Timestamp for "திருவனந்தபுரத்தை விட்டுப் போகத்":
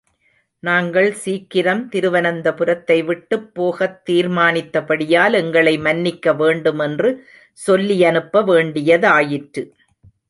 1.89-4.09